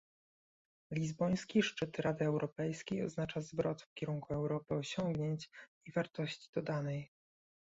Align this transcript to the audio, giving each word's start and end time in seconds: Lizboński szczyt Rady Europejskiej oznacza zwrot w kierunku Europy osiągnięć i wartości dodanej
Lizboński 0.93 1.61
szczyt 1.63 1.99
Rady 1.99 2.25
Europejskiej 2.25 3.03
oznacza 3.03 3.41
zwrot 3.41 3.81
w 3.81 3.93
kierunku 3.93 4.33
Europy 4.33 4.75
osiągnięć 4.75 5.49
i 5.87 5.91
wartości 5.91 6.49
dodanej 6.53 7.11